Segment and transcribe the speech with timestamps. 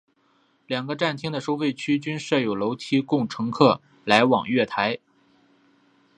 [0.65, 4.97] 两个站厅的收费区均设有楼梯供乘客来往月台。